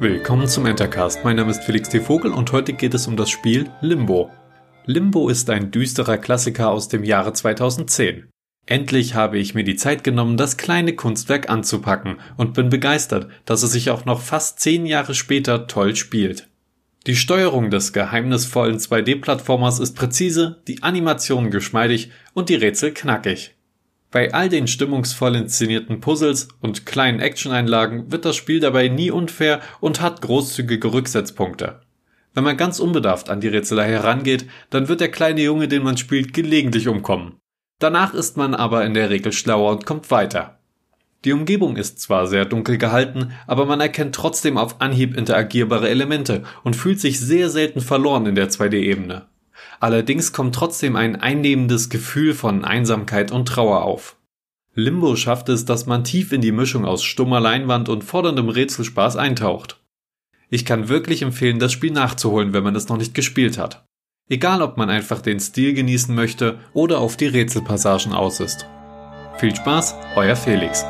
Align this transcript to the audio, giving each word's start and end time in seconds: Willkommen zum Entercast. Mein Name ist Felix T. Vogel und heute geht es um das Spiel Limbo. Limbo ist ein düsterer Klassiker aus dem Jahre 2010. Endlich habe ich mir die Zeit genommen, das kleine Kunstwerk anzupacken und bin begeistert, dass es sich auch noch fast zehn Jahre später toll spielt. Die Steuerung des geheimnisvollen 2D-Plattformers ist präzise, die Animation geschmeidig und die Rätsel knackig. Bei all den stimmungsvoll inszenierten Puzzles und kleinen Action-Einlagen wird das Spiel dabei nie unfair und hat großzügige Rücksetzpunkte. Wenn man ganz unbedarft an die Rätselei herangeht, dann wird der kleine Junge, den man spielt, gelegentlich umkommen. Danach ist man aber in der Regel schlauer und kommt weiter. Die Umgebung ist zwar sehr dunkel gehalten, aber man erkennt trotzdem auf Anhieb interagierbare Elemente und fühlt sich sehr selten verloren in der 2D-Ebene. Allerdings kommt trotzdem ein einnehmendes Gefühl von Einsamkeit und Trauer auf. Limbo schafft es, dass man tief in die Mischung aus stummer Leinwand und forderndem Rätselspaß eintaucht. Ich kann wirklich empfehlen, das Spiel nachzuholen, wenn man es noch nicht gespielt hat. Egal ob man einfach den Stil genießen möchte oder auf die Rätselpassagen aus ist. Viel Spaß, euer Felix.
Willkommen 0.00 0.48
zum 0.48 0.66
Entercast. 0.66 1.20
Mein 1.22 1.36
Name 1.36 1.52
ist 1.52 1.62
Felix 1.62 1.88
T. 1.88 2.00
Vogel 2.00 2.32
und 2.32 2.50
heute 2.50 2.72
geht 2.72 2.94
es 2.94 3.06
um 3.06 3.16
das 3.16 3.30
Spiel 3.30 3.70
Limbo. 3.80 4.28
Limbo 4.86 5.28
ist 5.28 5.48
ein 5.50 5.70
düsterer 5.70 6.18
Klassiker 6.18 6.70
aus 6.70 6.88
dem 6.88 7.04
Jahre 7.04 7.32
2010. 7.32 8.28
Endlich 8.66 9.14
habe 9.14 9.38
ich 9.38 9.54
mir 9.54 9.62
die 9.62 9.76
Zeit 9.76 10.02
genommen, 10.02 10.36
das 10.36 10.56
kleine 10.56 10.96
Kunstwerk 10.96 11.48
anzupacken 11.48 12.16
und 12.36 12.54
bin 12.54 12.70
begeistert, 12.70 13.28
dass 13.44 13.62
es 13.62 13.70
sich 13.70 13.90
auch 13.90 14.04
noch 14.04 14.20
fast 14.20 14.58
zehn 14.58 14.84
Jahre 14.84 15.14
später 15.14 15.68
toll 15.68 15.94
spielt. 15.94 16.48
Die 17.06 17.14
Steuerung 17.14 17.70
des 17.70 17.92
geheimnisvollen 17.92 18.78
2D-Plattformers 18.78 19.78
ist 19.78 19.94
präzise, 19.94 20.60
die 20.66 20.82
Animation 20.82 21.52
geschmeidig 21.52 22.10
und 22.32 22.48
die 22.48 22.56
Rätsel 22.56 22.92
knackig. 22.92 23.53
Bei 24.14 24.32
all 24.32 24.48
den 24.48 24.68
stimmungsvoll 24.68 25.34
inszenierten 25.34 25.98
Puzzles 25.98 26.46
und 26.60 26.86
kleinen 26.86 27.18
Action-Einlagen 27.18 28.12
wird 28.12 28.24
das 28.24 28.36
Spiel 28.36 28.60
dabei 28.60 28.86
nie 28.86 29.10
unfair 29.10 29.60
und 29.80 30.00
hat 30.00 30.22
großzügige 30.22 30.92
Rücksetzpunkte. 30.92 31.80
Wenn 32.32 32.44
man 32.44 32.56
ganz 32.56 32.78
unbedarft 32.78 33.28
an 33.28 33.40
die 33.40 33.48
Rätselei 33.48 33.88
herangeht, 33.88 34.46
dann 34.70 34.86
wird 34.86 35.00
der 35.00 35.10
kleine 35.10 35.42
Junge, 35.42 35.66
den 35.66 35.82
man 35.82 35.96
spielt, 35.96 36.32
gelegentlich 36.32 36.86
umkommen. 36.86 37.40
Danach 37.80 38.14
ist 38.14 38.36
man 38.36 38.54
aber 38.54 38.84
in 38.84 38.94
der 38.94 39.10
Regel 39.10 39.32
schlauer 39.32 39.72
und 39.72 39.84
kommt 39.84 40.12
weiter. 40.12 40.60
Die 41.24 41.32
Umgebung 41.32 41.74
ist 41.74 41.98
zwar 41.98 42.28
sehr 42.28 42.44
dunkel 42.44 42.78
gehalten, 42.78 43.32
aber 43.48 43.66
man 43.66 43.80
erkennt 43.80 44.14
trotzdem 44.14 44.58
auf 44.58 44.80
Anhieb 44.80 45.16
interagierbare 45.16 45.88
Elemente 45.88 46.44
und 46.62 46.76
fühlt 46.76 47.00
sich 47.00 47.18
sehr 47.18 47.50
selten 47.50 47.80
verloren 47.80 48.26
in 48.26 48.36
der 48.36 48.48
2D-Ebene. 48.48 49.26
Allerdings 49.80 50.32
kommt 50.32 50.54
trotzdem 50.54 50.96
ein 50.96 51.16
einnehmendes 51.16 51.88
Gefühl 51.88 52.34
von 52.34 52.64
Einsamkeit 52.64 53.32
und 53.32 53.46
Trauer 53.46 53.82
auf. 53.82 54.16
Limbo 54.74 55.14
schafft 55.14 55.48
es, 55.48 55.64
dass 55.64 55.86
man 55.86 56.04
tief 56.04 56.32
in 56.32 56.40
die 56.40 56.52
Mischung 56.52 56.84
aus 56.84 57.04
stummer 57.04 57.40
Leinwand 57.40 57.88
und 57.88 58.02
forderndem 58.02 58.48
Rätselspaß 58.48 59.16
eintaucht. 59.16 59.80
Ich 60.50 60.64
kann 60.64 60.88
wirklich 60.88 61.22
empfehlen, 61.22 61.58
das 61.58 61.72
Spiel 61.72 61.92
nachzuholen, 61.92 62.52
wenn 62.52 62.64
man 62.64 62.74
es 62.74 62.88
noch 62.88 62.96
nicht 62.96 63.14
gespielt 63.14 63.58
hat. 63.58 63.84
Egal 64.28 64.62
ob 64.62 64.76
man 64.76 64.90
einfach 64.90 65.20
den 65.20 65.38
Stil 65.38 65.74
genießen 65.74 66.14
möchte 66.14 66.58
oder 66.72 66.98
auf 66.98 67.16
die 67.16 67.26
Rätselpassagen 67.26 68.12
aus 68.12 68.40
ist. 68.40 68.66
Viel 69.38 69.54
Spaß, 69.54 69.94
euer 70.16 70.36
Felix. 70.36 70.84